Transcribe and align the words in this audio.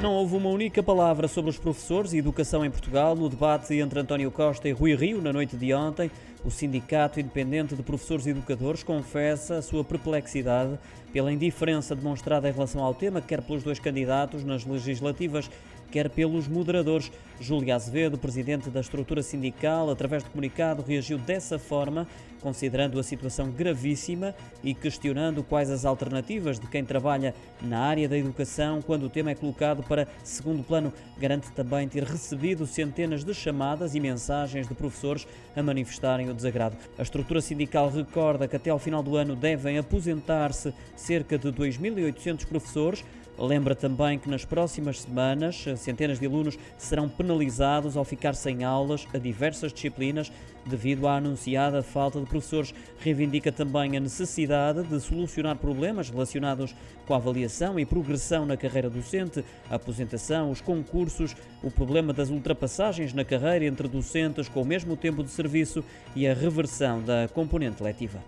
Não 0.00 0.12
houve 0.12 0.36
uma 0.36 0.48
única 0.48 0.80
palavra 0.80 1.26
sobre 1.26 1.50
os 1.50 1.58
professores 1.58 2.12
e 2.12 2.18
educação 2.18 2.64
em 2.64 2.70
Portugal 2.70 3.16
no 3.16 3.28
debate 3.28 3.74
entre 3.74 3.98
António 3.98 4.30
Costa 4.30 4.68
e 4.68 4.72
Rui 4.72 4.94
Rio 4.94 5.20
na 5.20 5.32
noite 5.32 5.56
de 5.56 5.74
ontem. 5.74 6.08
O 6.44 6.52
Sindicato 6.52 7.18
Independente 7.18 7.74
de 7.74 7.82
Professores 7.82 8.24
e 8.24 8.30
Educadores 8.30 8.84
confessa 8.84 9.56
a 9.56 9.62
sua 9.62 9.82
perplexidade 9.82 10.78
pela 11.12 11.32
indiferença 11.32 11.96
demonstrada 11.96 12.48
em 12.48 12.52
relação 12.52 12.84
ao 12.84 12.94
tema, 12.94 13.20
quer 13.20 13.42
pelos 13.42 13.64
dois 13.64 13.80
candidatos 13.80 14.44
nas 14.44 14.64
legislativas, 14.64 15.50
quer 15.90 16.08
pelos 16.08 16.48
moderadores. 16.48 17.10
Júlia 17.40 17.76
Azevedo, 17.76 18.18
presidente 18.18 18.68
da 18.68 18.80
estrutura 18.80 19.22
sindical, 19.22 19.90
através 19.90 20.24
de 20.24 20.30
comunicado, 20.30 20.82
reagiu 20.82 21.18
dessa 21.18 21.56
forma, 21.56 22.06
considerando 22.40 22.98
a 22.98 23.02
situação 23.02 23.50
gravíssima 23.50 24.34
e 24.62 24.74
questionando 24.74 25.44
quais 25.44 25.70
as 25.70 25.84
alternativas 25.84 26.58
de 26.58 26.66
quem 26.66 26.84
trabalha 26.84 27.32
na 27.62 27.78
área 27.78 28.08
da 28.08 28.18
educação 28.18 28.82
quando 28.82 29.04
o 29.04 29.08
tema 29.08 29.30
é 29.30 29.34
colocado 29.36 29.84
para 29.84 30.08
segundo 30.24 30.64
plano. 30.64 30.92
Garante 31.16 31.52
também 31.52 31.88
ter 31.88 32.02
recebido 32.02 32.66
centenas 32.66 33.22
de 33.22 33.32
chamadas 33.32 33.94
e 33.94 34.00
mensagens 34.00 34.66
de 34.66 34.74
professores 34.74 35.26
a 35.54 35.62
manifestarem 35.62 36.28
o 36.28 36.34
desagrado. 36.34 36.76
A 36.98 37.02
estrutura 37.02 37.40
sindical 37.40 37.88
recorda 37.88 38.48
que 38.48 38.56
até 38.56 38.70
ao 38.70 38.78
final 38.78 39.02
do 39.02 39.16
ano 39.16 39.36
devem 39.36 39.78
aposentar-se 39.78 40.74
cerca 40.96 41.38
de 41.38 41.48
2.800 41.52 42.46
professores. 42.46 43.04
Lembra 43.38 43.76
também 43.76 44.18
que 44.18 44.28
nas 44.28 44.44
próximas 44.44 45.02
semanas 45.02 45.64
centenas 45.80 46.18
de 46.18 46.26
alunos 46.26 46.58
serão 46.76 47.08
penalizados 47.08 47.96
ao 47.96 48.04
ficar 48.04 48.34
sem 48.34 48.64
aulas 48.64 49.06
a 49.12 49.18
diversas 49.18 49.72
disciplinas 49.72 50.30
devido 50.66 51.06
à 51.06 51.16
anunciada 51.16 51.82
falta 51.82 52.20
de 52.20 52.26
professores. 52.26 52.74
Reivindica 53.00 53.50
também 53.50 53.96
a 53.96 54.00
necessidade 54.00 54.82
de 54.82 55.00
solucionar 55.00 55.56
problemas 55.56 56.10
relacionados 56.10 56.74
com 57.06 57.14
a 57.14 57.16
avaliação 57.16 57.78
e 57.78 57.86
progressão 57.86 58.44
na 58.44 58.56
carreira 58.56 58.90
docente, 58.90 59.44
a 59.70 59.76
aposentação, 59.76 60.50
os 60.50 60.60
concursos, 60.60 61.34
o 61.62 61.70
problema 61.70 62.12
das 62.12 62.30
ultrapassagens 62.30 63.12
na 63.12 63.24
carreira 63.24 63.64
entre 63.64 63.88
docentes 63.88 64.48
com 64.48 64.62
o 64.62 64.66
mesmo 64.66 64.96
tempo 64.96 65.22
de 65.22 65.30
serviço 65.30 65.82
e 66.14 66.26
a 66.26 66.34
reversão 66.34 67.02
da 67.02 67.28
componente 67.28 67.82
letiva. 67.82 68.22